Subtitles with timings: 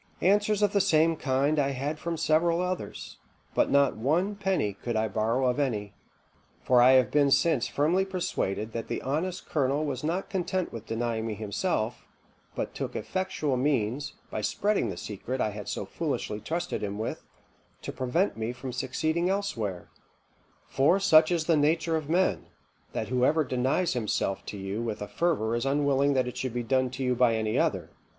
[0.21, 3.19] "Answers of the same kind I had from several others,
[3.53, 5.93] but not one penny could I borrow of any;
[6.63, 10.87] for I have been since firmly persuaded that the honest colonel was not content with
[10.87, 12.03] denying me himself,
[12.55, 17.21] but took effectual means, by spreading the secret I had so foolishly trusted him with,
[17.83, 19.87] to prevent me from succeeding elsewhere;
[20.67, 22.47] for such is the nature of men,
[22.93, 26.63] that whoever denies himself to do you a favour is unwilling that it should be
[26.63, 27.91] done to you by any other.